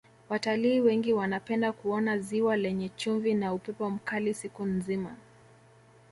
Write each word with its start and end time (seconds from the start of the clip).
watalii 0.29 0.79
wengi 0.79 1.13
wanapenda 1.13 1.71
kuona 1.71 2.17
ziwa 2.19 2.57
lenye 2.57 2.89
chumvi 2.89 3.33
na 3.33 3.53
upepo 3.53 3.89
mkali 3.89 4.33
siku 4.33 4.65
nzima 4.65 5.15